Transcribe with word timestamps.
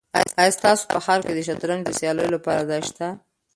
آیا 0.39 0.55
ستاسو 0.57 0.83
په 0.91 0.97
ښار 1.05 1.19
کې 1.25 1.33
د 1.35 1.39
شطرنج 1.47 1.81
د 1.85 1.89
سیالیو 1.99 2.33
لپاره 2.35 2.67
ځای 2.69 2.81
شته؟ 2.89 3.07